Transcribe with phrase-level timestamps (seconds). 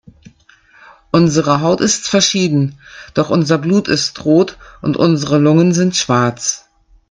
[1.11, 2.79] Unsere Haut ist verschieden,
[3.13, 6.65] doch unser Blut ist rot und unsere Lungen sind schwarz.